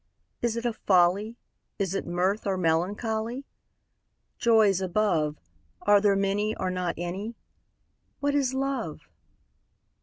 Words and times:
Is 0.41 0.57
it 0.57 0.65
a 0.65 0.73
folly, 0.73 1.37
Is 1.77 1.93
it 1.93 2.07
mirth, 2.07 2.47
or 2.47 2.57
melancholy? 2.57 3.45
Joys 4.39 4.81
above, 4.81 5.37
Are 5.83 6.01
there 6.01 6.15
many, 6.15 6.57
or 6.57 6.71
not 6.71 6.95
any? 6.97 7.35
What 8.19 8.33
is 8.33 8.55
Love? 8.55 9.01